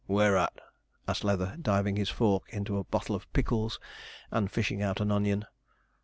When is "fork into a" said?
2.09-2.83